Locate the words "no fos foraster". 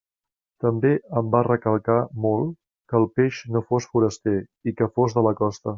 3.57-4.39